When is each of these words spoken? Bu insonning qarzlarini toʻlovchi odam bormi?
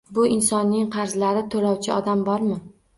Bu 0.17 0.23
insonning 0.35 0.89
qarzlarini 0.97 1.47
toʻlovchi 1.59 1.97
odam 2.01 2.29
bormi? 2.33 2.63